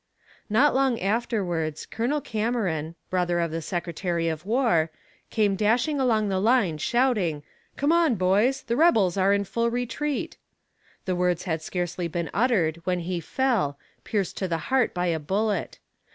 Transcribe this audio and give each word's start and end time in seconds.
Not 0.49 0.73
long 0.73 0.99
afterwards 0.99 1.85
Col. 1.85 2.21
Cameron, 2.21 2.95
brother 3.11 3.39
of 3.39 3.51
the 3.51 3.61
Secretary 3.61 4.29
of 4.29 4.47
War, 4.47 4.89
came 5.29 5.55
dashing 5.55 5.99
along 5.99 6.27
the 6.27 6.39
line, 6.39 6.79
shouting, 6.79 7.43
"Come 7.77 7.91
on 7.91 8.15
boys, 8.15 8.63
the 8.63 8.75
rebels 8.75 9.15
are 9.15 9.31
in 9.31 9.43
full 9.43 9.69
retreat." 9.69 10.37
The 11.05 11.15
words 11.15 11.43
had 11.43 11.61
scarcely 11.61 12.07
been 12.07 12.31
uttered 12.33 12.77
when 12.83 13.01
he 13.01 13.19
fell, 13.19 13.77
pierced 14.03 14.37
to 14.37 14.47
the 14.47 14.73
heart 14.73 14.95
by 14.95 15.05
a 15.05 15.19
bullet. 15.19 15.77